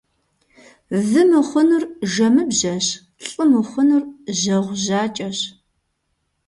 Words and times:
Вы 1.07 1.21
мыхъунур 1.29 1.83
жэмыбжьэщ, 2.11 2.87
лӀы 3.27 3.43
мыхъунур 3.51 4.03
жьэгъу 4.39 4.75
жьакӀэщ. 4.83 5.39